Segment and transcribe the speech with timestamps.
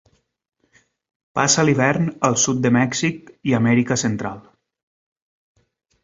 [1.39, 4.41] Passa l'hivern al sud de Mèxic i Amèrica Central.